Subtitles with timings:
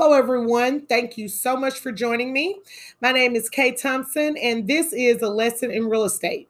[0.00, 0.86] Hello, everyone.
[0.86, 2.60] Thank you so much for joining me.
[3.00, 6.48] My name is Kaye Thompson, and this is a lesson in real estate.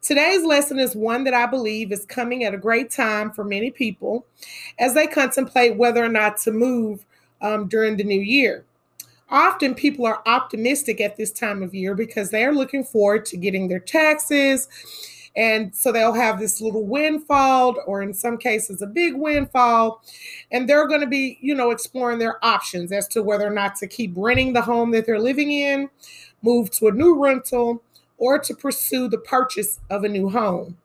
[0.00, 3.72] Today's lesson is one that I believe is coming at a great time for many
[3.72, 4.26] people
[4.78, 7.04] as they contemplate whether or not to move
[7.40, 8.64] um, during the new year.
[9.28, 13.36] Often people are optimistic at this time of year because they are looking forward to
[13.36, 14.68] getting their taxes
[15.38, 20.02] and so they'll have this little windfall, or in some cases, a big windfall.
[20.50, 23.76] And they're going to be, you know, exploring their options as to whether or not
[23.76, 25.88] to keep renting the home that they're living in,
[26.42, 27.80] move to a new rental,
[28.16, 30.76] or to pursue the purchase of a new home.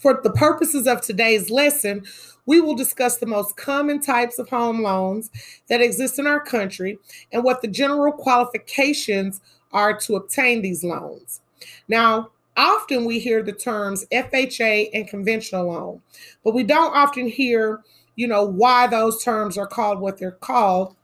[0.00, 2.04] For the purposes of today's lesson,
[2.46, 5.28] we will discuss the most common types of home loans
[5.68, 7.00] that exist in our country
[7.32, 9.40] and what the general qualifications
[9.72, 11.40] are to obtain these loans.
[11.88, 16.02] Now, often we hear the terms FHA and conventional loan,
[16.44, 17.82] but we don't often hear,
[18.16, 20.96] you know, why those terms are called what they're called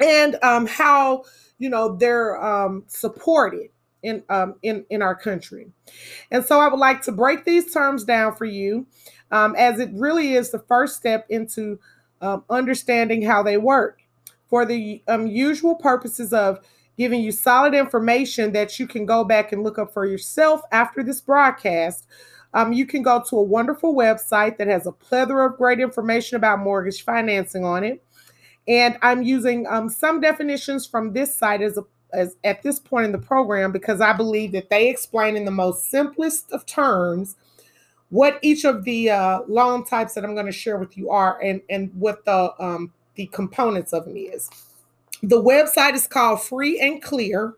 [0.00, 1.24] and um, how,
[1.58, 3.70] you know, they're um, supported
[4.02, 5.68] in, um, in, in our country.
[6.30, 8.86] And so I would like to break these terms down for you
[9.30, 11.78] um, as it really is the first step into
[12.20, 14.00] um, understanding how they work.
[14.48, 16.60] For the um, usual purposes of
[16.96, 21.02] giving you solid information that you can go back and look up for yourself after
[21.02, 22.06] this broadcast.
[22.54, 26.36] Um, you can go to a wonderful website that has a plethora of great information
[26.36, 28.02] about mortgage financing on it.
[28.66, 33.06] And I'm using um, some definitions from this site as, a, as at this point
[33.06, 37.36] in the program because I believe that they explain in the most simplest of terms
[38.08, 41.40] what each of the uh, loan types that I'm going to share with you are
[41.42, 44.50] and, and what the um, the components of them is.
[45.22, 47.54] The website is called Free and Clear,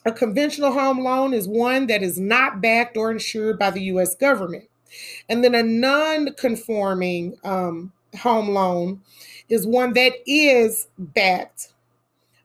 [0.05, 4.15] a conventional home loan is one that is not backed or insured by the U.S.
[4.15, 4.69] government.
[5.27, 9.01] And then a non conforming um, home loan
[9.49, 11.73] is one that is backed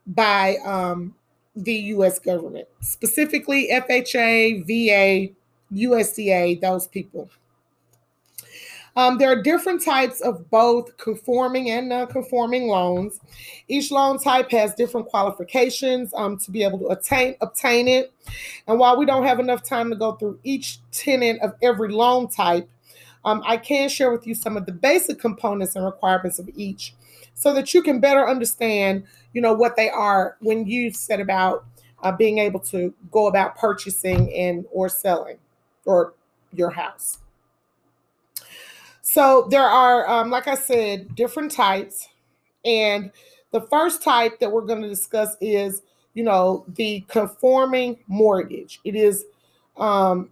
[0.07, 1.15] by um,
[1.57, 2.19] the U.S.
[2.19, 5.33] government, specifically FHA, VA,
[5.73, 7.29] USDA, those people.
[8.95, 13.21] Um, there are different types of both conforming and non-conforming loans.
[13.69, 18.13] Each loan type has different qualifications um, to be able to attain obtain it.
[18.67, 22.29] And while we don't have enough time to go through each tenant of every loan
[22.29, 22.69] type,
[23.25, 26.95] um, I can share with you some of the basic components and requirements of each
[27.35, 31.65] so that you can better understand, you know, what they are when you set about
[32.03, 35.39] uh, being able to go about purchasing and or selling
[35.85, 36.15] or
[36.53, 37.19] your house.
[39.03, 42.09] So there are, um, like I said, different types.
[42.65, 43.11] And
[43.51, 45.83] the first type that we're going to discuss is,
[46.15, 48.81] you know, the conforming mortgage.
[48.85, 49.25] It is
[49.77, 50.31] um,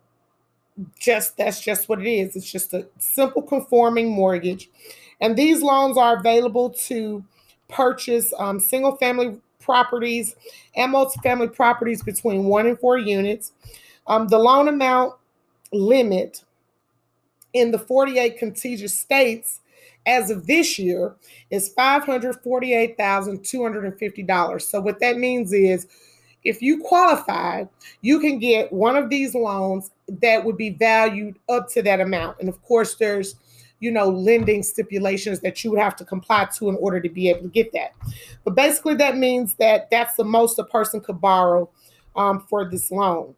[0.99, 2.35] just that's just what it is.
[2.37, 4.71] It's just a simple conforming mortgage.
[5.21, 7.23] And these loans are available to
[7.69, 10.35] purchase um, single family properties
[10.77, 13.53] and multi-family properties between one and four units.
[14.07, 15.15] Um, the loan amount
[15.73, 16.45] limit
[17.53, 19.61] in the 48 contiguous states
[20.07, 21.15] as of this year
[21.51, 24.63] is $548,250.
[24.63, 25.87] So what that means is
[26.45, 27.65] if you qualify,
[28.01, 32.39] you can get one of these loans that would be valued up to that amount.
[32.41, 33.37] And of course, there's
[33.81, 37.29] you know lending stipulations that you would have to comply to in order to be
[37.29, 37.93] able to get that.
[38.45, 41.69] But basically, that means that that's the most a person could borrow
[42.17, 43.35] um, for this loan.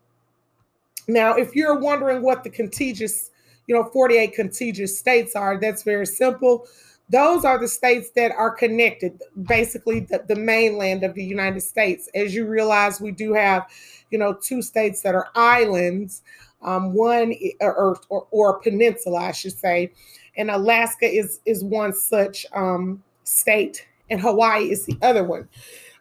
[1.08, 3.30] Now, if you're wondering what the contiguous,
[3.66, 6.66] you know, 48 contiguous states are, that's very simple
[7.12, 12.08] those are the states that are connected, basically the, the mainland of the United States.
[12.14, 13.66] As you realize, we do have,
[14.10, 16.22] you know, two states that are islands,
[16.62, 19.92] um, one or, or, or peninsula, I should say,
[20.38, 25.48] and Alaska is is one such um, state, and Hawaii is the other one.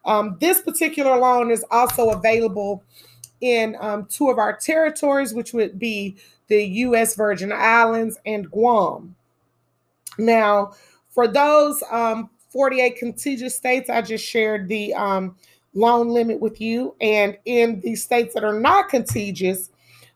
[0.06, 2.84] Um, this particular loan is also available
[3.42, 6.16] in um, two of our territories, which would be
[6.48, 7.16] the U.S.
[7.16, 9.16] Virgin Islands and Guam.
[10.18, 10.74] Now,
[11.12, 15.36] for those um, 48 contiguous states, I just shared the um,
[15.74, 16.96] loan limit with you.
[17.00, 19.70] And in the states that are not contiguous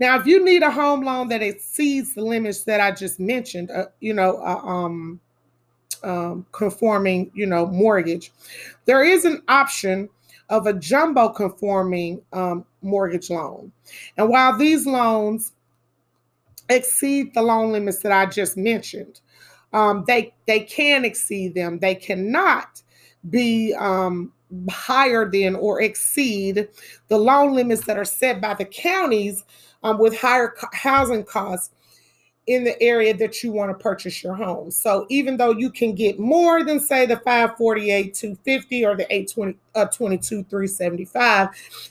[0.00, 3.70] Now, if you need a home loan that exceeds the limits that I just mentioned,
[3.70, 5.20] uh, you know, uh, um,
[6.02, 8.32] um, conforming, you know, mortgage,
[8.84, 10.08] there is an option
[10.50, 13.72] of a jumbo conforming um, mortgage loan.
[14.16, 15.52] And while these loans
[16.68, 19.20] exceed the loan limits that I just mentioned,
[19.72, 21.78] um, they they can exceed them.
[21.78, 22.82] They cannot
[23.30, 24.32] be um,
[24.70, 26.68] higher than or exceed
[27.08, 29.44] the loan limits that are set by the counties
[29.82, 31.70] um, with higher housing costs
[32.46, 34.70] in the area that you want to purchase your home.
[34.70, 39.58] So even though you can get more than say the 548 250 or the 820
[39.74, 41.48] uh, 22 375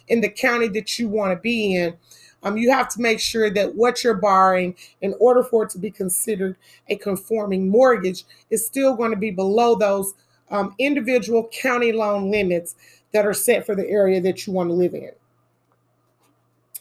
[0.10, 1.96] in the county that you want to be in,
[2.44, 5.80] um, you have to make sure that what you're borrowing in order for it to
[5.80, 6.58] be considered
[6.90, 10.14] a conforming mortgage is still going to be below those
[10.54, 12.76] um, individual county loan limits
[13.12, 15.12] that are set for the area that you want to live in.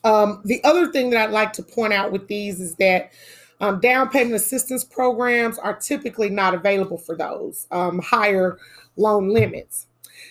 [0.05, 3.13] Um, the other thing that I'd like to point out with these is that
[3.61, 8.59] um, down payment assistance programs are typically not available for those um, higher
[8.97, 9.87] loan limits.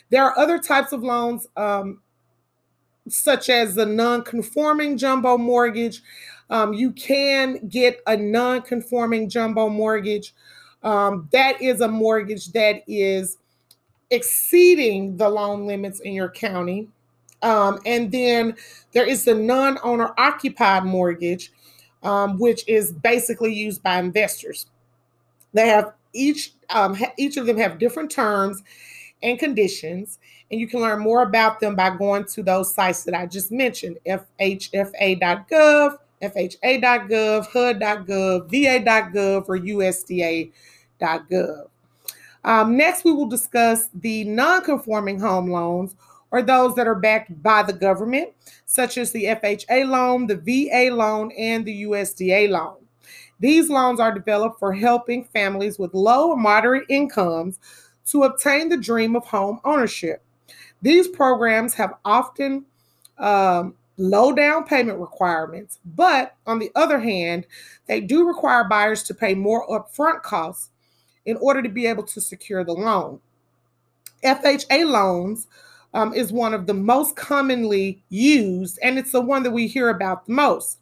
[0.10, 2.02] There are other types of loans, um,
[3.08, 6.02] such as the non conforming jumbo mortgage.
[6.50, 10.36] Um, you can get a non conforming jumbo mortgage
[10.84, 13.38] um, that is a mortgage that is
[14.10, 16.88] exceeding the loan limits in your county.
[17.42, 18.56] Um, and then
[18.92, 21.52] there is the non owner occupied mortgage,
[22.04, 24.68] um, which is basically used by investors.
[25.54, 28.62] They have each um, ha- each of them have different terms
[29.24, 30.20] and conditions,
[30.52, 33.52] and you can learn more about them by going to those sites that I just
[33.52, 40.52] mentioned: FHFA.gov, FHA.gov, HUD.gov, VA.gov, or USDA.gov.
[42.44, 45.96] Um, next, we will discuss the non-conforming home loans
[46.32, 48.30] or those that are backed by the government,
[48.66, 52.78] such as the FHA loan, the VA loan, and the USDA loan.
[53.40, 57.60] These loans are developed for helping families with low or moderate incomes
[58.08, 60.24] to obtain the dream of home ownership.
[60.82, 62.66] These programs have often
[63.18, 67.46] um, low down payment requirements, but on the other hand,
[67.88, 70.70] they do require buyers to pay more upfront costs
[71.26, 73.20] in order to be able to secure the loan.
[74.24, 75.48] FHA loans
[75.94, 79.90] um, is one of the most commonly used, and it's the one that we hear
[79.90, 80.80] about the most.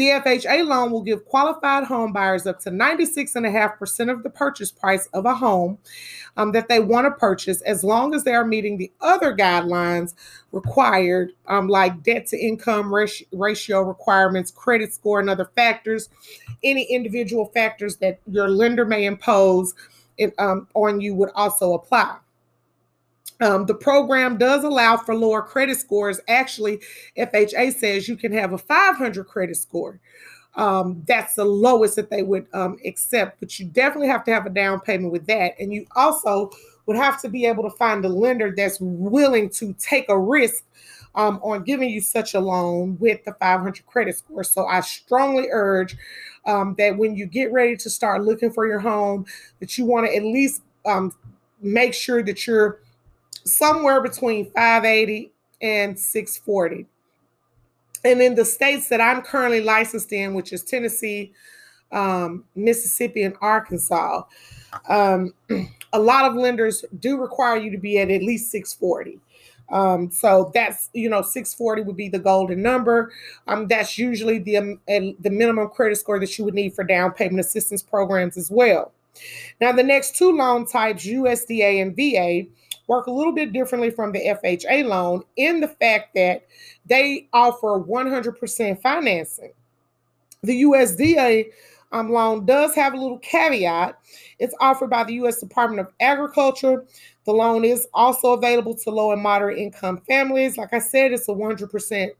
[0.00, 5.06] The FHA loan will give qualified home buyers up to 96.5% of the purchase price
[5.12, 5.76] of a home
[6.38, 10.14] um, that they want to purchase as long as they are meeting the other guidelines
[10.52, 12.90] required, um, like debt to income
[13.30, 16.08] ratio requirements, credit score, and other factors,
[16.64, 19.74] any individual factors that your lender may impose
[20.16, 22.16] it, um, on you would also apply.
[23.40, 26.20] Um, the program does allow for lower credit scores.
[26.28, 26.80] Actually,
[27.16, 30.00] FHA says you can have a 500 credit score.
[30.56, 34.46] Um, that's the lowest that they would um, accept, but you definitely have to have
[34.46, 35.54] a down payment with that.
[35.58, 36.50] And you also
[36.86, 40.64] would have to be able to find a lender that's willing to take a risk
[41.14, 44.44] um, on giving you such a loan with the 500 credit score.
[44.44, 45.96] So I strongly urge
[46.46, 49.26] um, that when you get ready to start looking for your home,
[49.60, 51.12] that you want to at least um,
[51.60, 52.80] make sure that you're
[53.44, 55.32] somewhere between 580
[55.62, 56.86] and 640.
[58.04, 61.32] And in the states that I'm currently licensed in, which is Tennessee,
[61.92, 64.22] um, Mississippi, and Arkansas,
[64.88, 65.34] um,
[65.92, 69.18] a lot of lenders do require you to be at at least 640.
[69.70, 73.12] Um, so that's you know 640 would be the golden number.
[73.46, 77.12] Um, that's usually the um, the minimum credit score that you would need for down
[77.12, 78.92] payment assistance programs as well.
[79.60, 82.50] Now the next two loan types, USDA and VA,
[82.90, 86.44] work a little bit differently from the FHA loan in the fact that
[86.86, 89.52] they offer 100% financing.
[90.42, 91.52] The USDA
[91.92, 93.96] um, loan does have a little caveat.
[94.40, 95.38] It's offered by the U.S.
[95.38, 96.84] Department of Agriculture.
[97.26, 100.58] The loan is also available to low and moderate income families.
[100.58, 102.10] Like I said, it's a 100%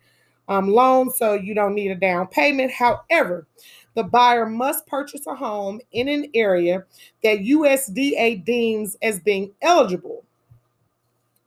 [0.47, 2.71] um, loan, so you don't need a down payment.
[2.71, 3.49] However,
[3.95, 6.85] the buyer must purchase a home in an area
[7.25, 10.20] that USDA deems as being eligible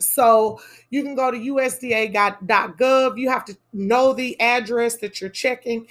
[0.08, 3.18] So you can go to USDA.gov.
[3.18, 5.88] You have to know the address that you're checking,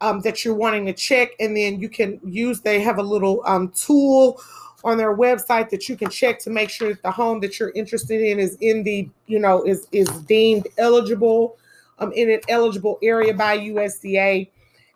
[0.00, 2.60] um, that you're wanting to check, and then you can use.
[2.60, 4.40] They have a little um, tool
[4.84, 7.70] on their website that you can check to make sure that the home that you're
[7.70, 11.56] interested in is in the you know is is deemed eligible
[11.98, 14.48] um, in an eligible area by USDA.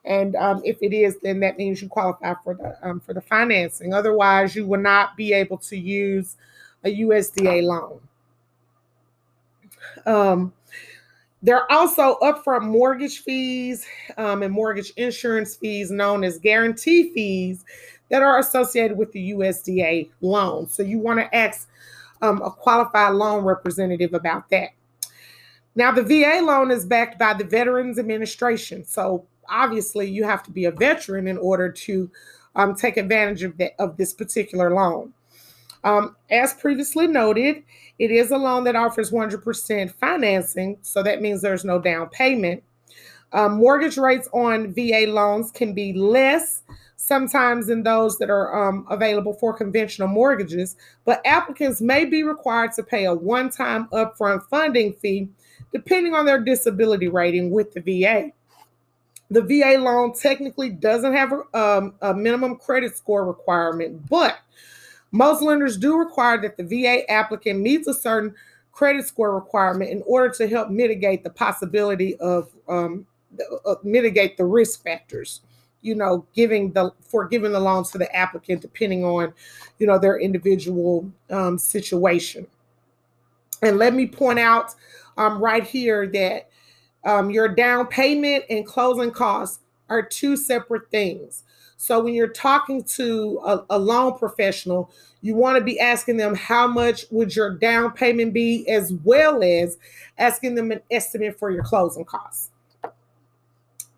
[0.05, 3.21] And um, if it is, then that means you qualify for the um, for the
[3.21, 3.93] financing.
[3.93, 6.37] Otherwise, you will not be able to use
[6.85, 8.01] a USDA loan.
[10.07, 10.53] Um,
[11.43, 17.65] there are also upfront mortgage fees um, and mortgage insurance fees, known as guarantee fees,
[18.11, 20.69] that are associated with the USDA loan.
[20.69, 21.69] So you want to ask
[22.23, 24.71] um, a qualified loan representative about that.
[25.75, 28.85] Now, the VA loan is backed by the Veterans Administration.
[28.85, 32.11] So obviously, you have to be a veteran in order to
[32.55, 35.13] um, take advantage of, that, of this particular loan.
[35.87, 37.63] Um, as previously noted,
[38.01, 42.65] it is a loan that offers 100% financing, so that means there's no down payment.
[43.33, 46.63] Um, mortgage rates on VA loans can be less
[46.97, 50.75] sometimes than those that are um, available for conventional mortgages,
[51.05, 55.29] but applicants may be required to pay a one time upfront funding fee
[55.73, 58.33] depending on their disability rating with the VA.
[59.31, 64.39] The VA loan technically doesn't have a, um, a minimum credit score requirement, but
[65.13, 68.35] most lenders do require that the VA applicant meets a certain
[68.73, 73.07] credit score requirement in order to help mitigate the possibility of um,
[73.65, 75.41] uh, mitigate the risk factors
[75.87, 79.33] you know giving the for giving the loans to the applicant depending on
[79.79, 82.47] you know their individual um, situation.
[83.63, 84.75] And let me point out
[85.17, 86.51] um, right here that
[87.05, 91.45] um, your down payment and closing costs are two separate things
[91.77, 94.91] so when you're talking to a, a loan professional,
[95.21, 99.43] you want to be asking them how much would your down payment be, as well
[99.43, 99.77] as
[100.19, 102.51] asking them an estimate for your closing costs.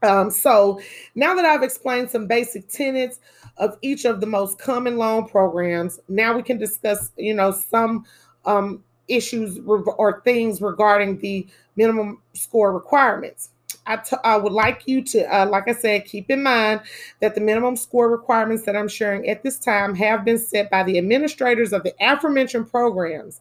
[0.03, 0.81] Um, so
[1.15, 3.19] now that I've explained some basic tenets
[3.57, 8.05] of each of the most common loan programs, now we can discuss, you know, some
[8.45, 13.51] um, issues or things regarding the minimum score requirements.
[13.89, 16.83] I, t- I would like you to, uh, like I said, keep in mind
[17.21, 20.83] that the minimum score requirements that I'm sharing at this time have been set by
[20.83, 23.41] the administrators of the aforementioned programs.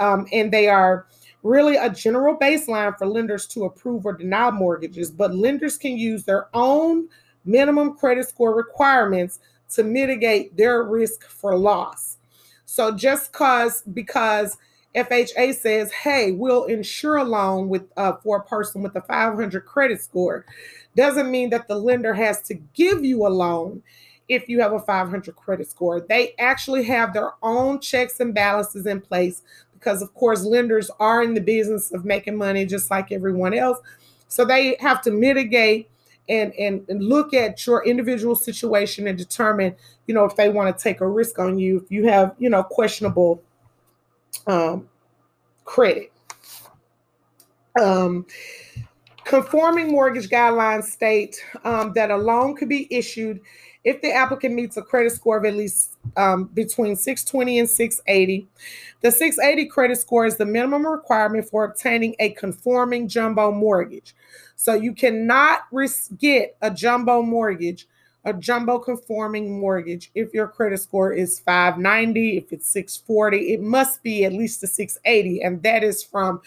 [0.00, 1.06] Um, and they are
[1.42, 6.24] really a general baseline for lenders to approve or deny mortgages, but lenders can use
[6.24, 7.08] their own
[7.44, 12.18] minimum credit score requirements to mitigate their risk for loss.
[12.66, 14.56] So just cause because
[14.94, 19.64] FHA says, "Hey, we'll insure a loan with uh, for a person with a 500
[19.64, 20.44] credit score,"
[20.96, 23.82] doesn't mean that the lender has to give you a loan
[24.28, 26.00] if you have a 500 credit score.
[26.00, 29.42] They actually have their own checks and balances in place
[29.74, 33.78] because, of course, lenders are in the business of making money just like everyone else.
[34.28, 35.90] So they have to mitigate
[36.28, 39.74] and, and, and look at your individual situation and determine,
[40.06, 41.78] you know, if they want to take a risk on you.
[41.78, 43.42] If you have, you know, questionable
[44.46, 44.88] um,
[45.64, 46.12] credit.
[47.80, 48.26] Um,
[49.24, 53.40] conforming mortgage guidelines state um, that a loan could be issued
[53.84, 58.46] if the applicant meets a credit score of at least um, between 620 and 680.
[59.00, 64.14] The 680 credit score is the minimum requirement for obtaining a conforming jumbo mortgage.
[64.54, 67.88] So you cannot risk, get a jumbo mortgage
[68.24, 70.10] a jumbo conforming mortgage.
[70.14, 74.66] If your credit score is 590 if it's 640 it must be at least a
[74.66, 76.40] 680 and that is from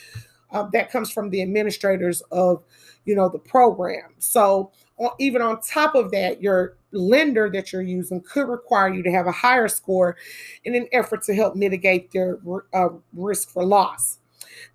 [0.52, 2.64] uh, that comes from the administrators of
[3.04, 4.14] you know the program.
[4.20, 4.72] So
[5.20, 9.28] even on top of that your lender that you're using could require you to have
[9.28, 10.16] a higher score
[10.64, 12.40] in an effort to help mitigate their
[12.74, 14.20] uh, risk for loss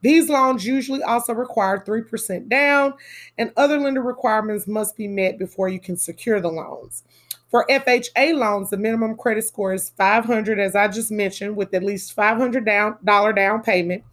[0.03, 2.95] these loans usually also require 3% down,
[3.39, 7.05] and other lender requirements must be met before you can secure the loans.
[7.51, 11.83] For FHA loans, the minimum credit score is 500, as I just mentioned, with at
[11.83, 14.05] least $500 down, dollar down payment.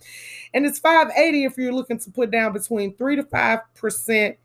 [0.53, 4.37] And it's 580 if you're looking to put down between 3 to 5%,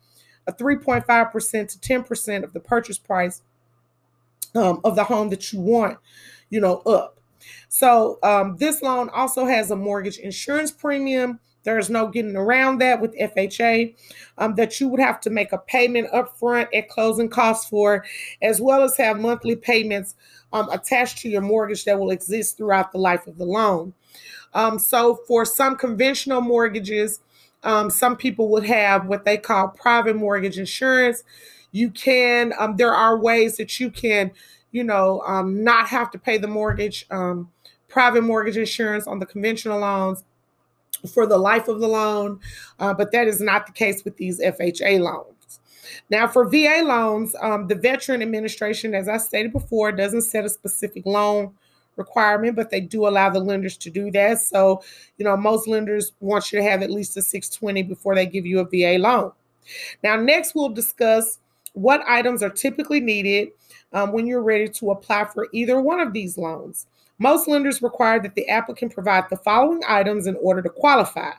[0.45, 3.41] a 3.5% to 10% of the purchase price
[4.53, 5.97] um, of the home that you want,
[6.51, 7.12] you know, up.
[7.69, 11.39] So um, this loan also has a mortgage insurance premium.
[11.63, 13.95] There's no getting around that with FHA
[14.37, 18.05] um, that you would have to make a payment upfront at closing costs for,
[18.41, 20.15] as well as have monthly payments
[20.51, 23.93] um, attached to your mortgage that will exist throughout the life of the loan.
[24.53, 27.21] Um, so for some conventional mortgages,
[27.63, 31.23] um, some people would have what they call private mortgage insurance.
[31.71, 34.31] You can, um, there are ways that you can
[34.73, 37.49] you know, um, not have to pay the mortgage, um,
[37.87, 40.25] private mortgage insurance on the conventional loans.
[41.13, 42.39] for the life of the loan,
[42.79, 45.59] uh, but that is not the case with these FHA loans.
[46.09, 50.49] Now, for VA loans, um, the Veteran Administration, as I stated before, doesn't set a
[50.49, 51.53] specific loan
[51.97, 54.39] requirement, but they do allow the lenders to do that.
[54.39, 54.81] So,
[55.17, 58.45] you know, most lenders want you to have at least a 620 before they give
[58.45, 59.31] you a VA loan.
[60.03, 61.39] Now, next, we'll discuss
[61.73, 63.49] what items are typically needed
[63.93, 66.87] um, when you're ready to apply for either one of these loans.
[67.19, 71.31] Most lenders require that the applicant provide the following items in order to qualify.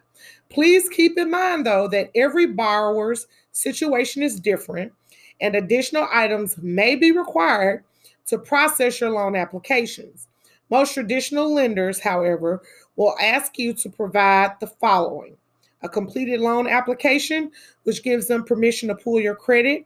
[0.48, 4.92] Please keep in mind, though, that every borrower's situation is different
[5.40, 7.84] and additional items may be required
[8.26, 10.28] to process your loan applications.
[10.70, 12.62] Most traditional lenders, however,
[12.96, 15.36] will ask you to provide the following
[15.82, 17.50] a completed loan application,
[17.82, 19.84] which gives them permission to pull your credit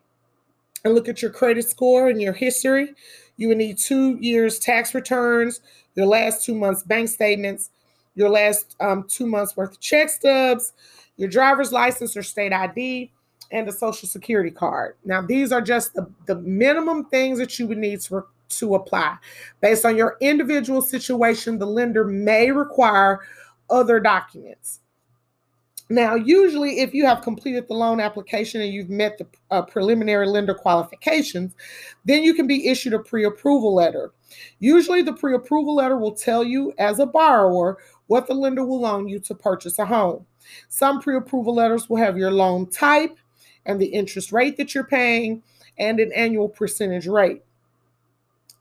[0.85, 2.95] and look at your credit score and your history.
[3.37, 5.61] You will need two years tax returns,
[5.95, 7.71] your last two months bank statements,
[8.15, 10.73] your last um, two months worth of check stubs,
[11.17, 13.11] your driver's license or state ID,
[13.51, 14.97] and a social security card.
[15.05, 19.17] Now, these are just the, the minimum things that you would need to, to apply.
[19.61, 23.21] Based on your individual situation, the lender may require
[23.71, 24.81] other documents.
[25.91, 30.27] Now, usually, if you have completed the loan application and you've met the uh, preliminary
[30.27, 31.55] lender qualifications,
[32.05, 34.13] then you can be issued a pre approval letter.
[34.59, 38.81] Usually, the pre approval letter will tell you, as a borrower, what the lender will
[38.81, 40.27] loan you to purchase a home.
[40.69, 43.17] Some pre approval letters will have your loan type
[43.65, 45.43] and the interest rate that you're paying
[45.79, 47.43] and an annual percentage rate.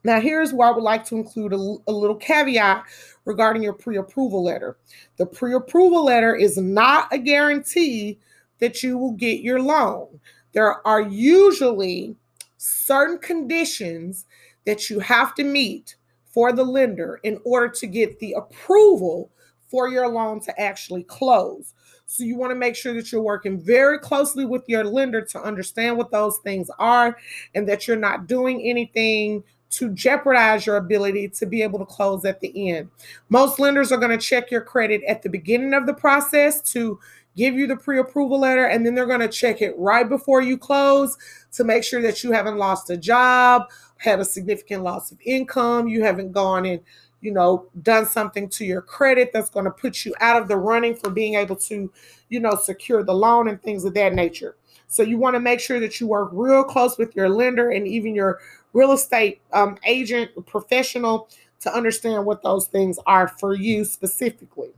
[0.08, 2.82] Now, here's where I would like to include a, a little caveat
[3.26, 4.78] regarding your pre approval letter.
[5.18, 8.18] The pre approval letter is not a guarantee
[8.58, 10.18] that you will get your loan.
[10.52, 12.16] There are usually
[12.56, 14.24] certain conditions
[14.64, 19.30] that you have to meet for the lender in order to get the approval
[19.66, 21.74] for your loan to actually close.
[22.06, 25.42] So you want to make sure that you're working very closely with your lender to
[25.42, 27.18] understand what those things are
[27.54, 32.24] and that you're not doing anything to jeopardize your ability to be able to close
[32.24, 32.90] at the end.
[33.28, 36.98] Most lenders are going to check your credit at the beginning of the process to
[37.36, 40.42] give you the pre approval letter, and then they're going to check it right before
[40.42, 41.16] you close
[41.52, 43.64] to make sure that you haven't lost a job,
[43.98, 46.80] had a significant loss of income, you haven't gone and
[47.20, 50.56] you know done something to your credit that's going to put you out of the
[50.56, 51.90] running for being able to
[52.28, 55.60] you know secure the loan and things of that nature so you want to make
[55.60, 58.38] sure that you work real close with your lender and even your
[58.72, 61.28] real estate um, agent, professional
[61.60, 64.70] to understand what those things are for you specifically.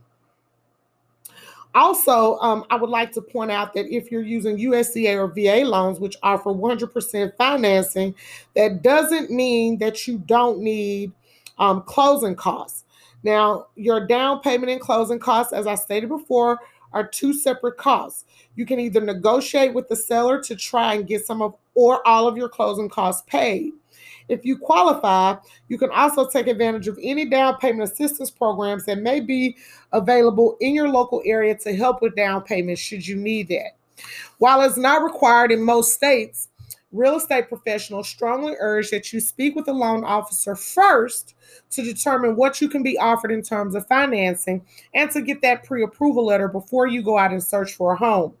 [1.73, 5.65] Also, um, I would like to point out that if you're using USDA or VA
[5.65, 8.13] loans, which offer 100% financing,
[8.55, 11.13] that doesn't mean that you don't need
[11.59, 12.83] um, closing costs.
[13.23, 16.59] Now, your down payment and closing costs, as I stated before,
[16.91, 18.25] are two separate costs.
[18.55, 22.27] You can either negotiate with the seller to try and get some of or all
[22.27, 23.71] of your closing costs paid.
[24.29, 25.35] If you qualify,
[25.67, 29.57] you can also take advantage of any down payment assistance programs that may be
[29.91, 33.77] available in your local area to help with down payments should you need that.
[34.37, 36.49] While it's not required in most states,
[36.91, 41.35] real estate professionals strongly urge that you speak with a loan officer first
[41.69, 45.63] to determine what you can be offered in terms of financing and to get that
[45.63, 48.33] pre approval letter before you go out and search for a home.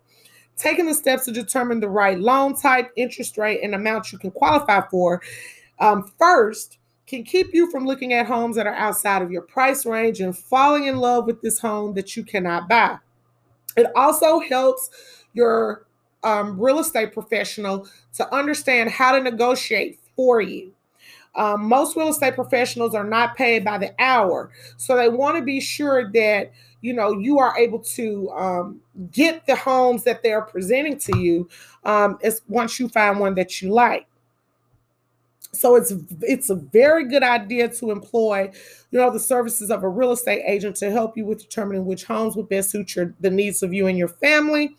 [0.57, 4.31] Taking the steps to determine the right loan type, interest rate, and amount you can
[4.31, 5.21] qualify for
[5.81, 9.85] um, first can keep you from looking at homes that are outside of your price
[9.85, 12.97] range and falling in love with this home that you cannot buy.
[13.75, 14.89] It also helps
[15.33, 15.85] your
[16.23, 20.71] um, real estate professional to understand how to negotiate for you.
[21.35, 25.43] Um, most real estate professionals are not paid by the hour, so they want to
[25.43, 30.41] be sure that you know you are able to um, get the homes that they're
[30.41, 31.49] presenting to you
[31.85, 34.07] um, once you find one that you like.
[35.53, 38.51] So it's it's a very good idea to employ,
[38.91, 42.05] you know, the services of a real estate agent to help you with determining which
[42.05, 44.77] homes would best suit your the needs of you and your family.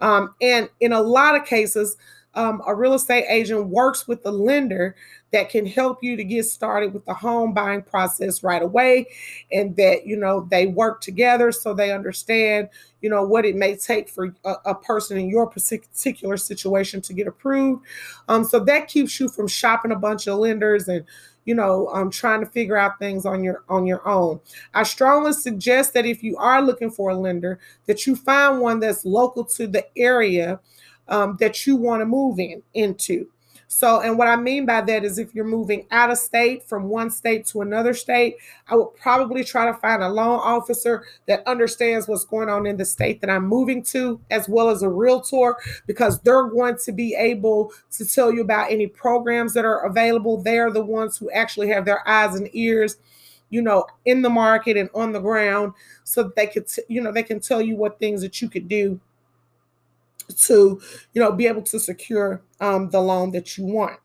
[0.00, 1.96] Um, and in a lot of cases,
[2.36, 4.94] um, a real estate agent works with the lender
[5.32, 9.06] that can help you to get started with the home buying process right away
[9.50, 12.68] and that you know they work together so they understand
[13.00, 17.12] you know what it may take for a, a person in your particular situation to
[17.12, 17.84] get approved.
[18.28, 21.04] Um, so that keeps you from shopping a bunch of lenders and
[21.46, 24.40] you know um, trying to figure out things on your on your own.
[24.74, 28.80] I strongly suggest that if you are looking for a lender that you find one
[28.80, 30.60] that's local to the area
[31.08, 33.28] um, that you want to move in into.
[33.68, 36.84] So, and what I mean by that is if you're moving out of state from
[36.88, 38.36] one state to another state,
[38.68, 42.76] I would probably try to find a loan officer that understands what's going on in
[42.76, 46.92] the state that I'm moving to, as well as a realtor, because they're going to
[46.92, 50.40] be able to tell you about any programs that are available.
[50.40, 52.96] They're the ones who actually have their eyes and ears
[53.48, 57.00] you know in the market and on the ground so that they could t- you
[57.00, 59.00] know they can tell you what things that you could do
[60.34, 60.80] to
[61.12, 63.98] you know be able to secure um, the loan that you want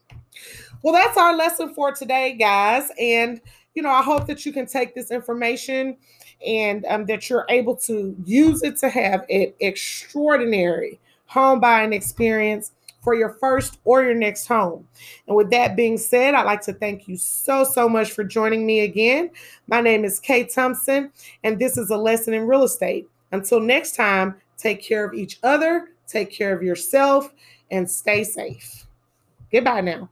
[0.84, 3.42] well that's our lesson for today guys and
[3.76, 5.98] you know i hope that you can take this information
[6.46, 12.72] and um, that you're able to use it to have an extraordinary home buying experience
[13.02, 14.88] for your first or your next home.
[15.28, 18.66] And with that being said, I'd like to thank you so, so much for joining
[18.66, 19.32] me again.
[19.68, 21.12] My name is Kaye Thompson,
[21.44, 23.08] and this is a lesson in real estate.
[23.32, 27.34] Until next time, take care of each other Take care of yourself
[27.72, 28.86] and stay safe.
[29.52, 30.10] Goodbye now.